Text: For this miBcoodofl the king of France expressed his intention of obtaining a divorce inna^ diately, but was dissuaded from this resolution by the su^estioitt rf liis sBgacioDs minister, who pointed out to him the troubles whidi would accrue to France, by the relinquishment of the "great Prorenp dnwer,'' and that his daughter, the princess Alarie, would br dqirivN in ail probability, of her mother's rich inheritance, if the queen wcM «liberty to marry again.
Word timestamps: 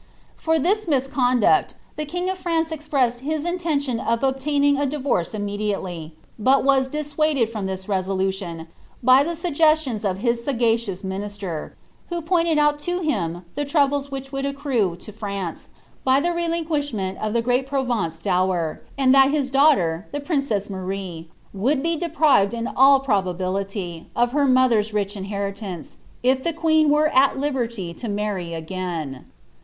For 0.35 0.57
this 0.57 0.87
miBcoodofl 0.87 1.65
the 1.95 2.05
king 2.07 2.27
of 2.31 2.39
France 2.39 2.71
expressed 2.71 3.19
his 3.19 3.45
intention 3.45 3.99
of 3.99 4.23
obtaining 4.23 4.79
a 4.79 4.87
divorce 4.87 5.33
inna^ 5.33 5.59
diately, 5.59 6.13
but 6.39 6.63
was 6.63 6.89
dissuaded 6.89 7.49
from 7.49 7.67
this 7.67 7.87
resolution 7.87 8.65
by 9.03 9.21
the 9.21 9.33
su^estioitt 9.35 10.01
rf 10.01 10.17
liis 10.17 10.43
sBgacioDs 10.57 11.03
minister, 11.03 11.75
who 12.09 12.19
pointed 12.23 12.57
out 12.57 12.79
to 12.79 13.01
him 13.01 13.45
the 13.53 13.63
troubles 13.63 14.07
whidi 14.07 14.31
would 14.31 14.43
accrue 14.43 14.95
to 14.95 15.11
France, 15.11 15.67
by 16.03 16.19
the 16.19 16.31
relinquishment 16.33 17.19
of 17.19 17.33
the 17.33 17.43
"great 17.43 17.67
Prorenp 17.67 18.19
dnwer,'' 18.23 18.79
and 18.97 19.13
that 19.13 19.29
his 19.29 19.51
daughter, 19.51 20.07
the 20.11 20.19
princess 20.19 20.67
Alarie, 20.67 21.27
would 21.53 21.83
br 21.83 21.89
dqirivN 21.89 22.55
in 22.55 22.67
ail 22.69 23.01
probability, 23.01 24.07
of 24.15 24.31
her 24.31 24.47
mother's 24.47 24.95
rich 24.95 25.15
inheritance, 25.15 25.97
if 26.23 26.41
the 26.41 26.53
queen 26.53 26.89
wcM 26.89 27.35
«liberty 27.39 27.93
to 27.93 28.09
marry 28.09 28.55
again. 28.55 29.25